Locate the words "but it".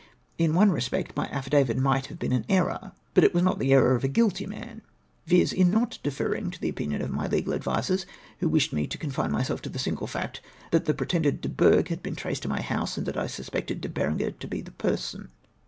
3.13-3.35